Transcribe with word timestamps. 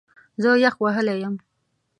زه 0.41 0.49
یخ 0.65 0.75
وهلی 0.83 1.15
یم 1.23 1.35